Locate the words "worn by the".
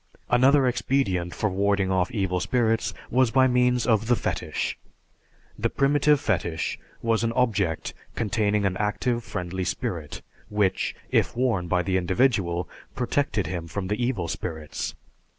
11.37-11.97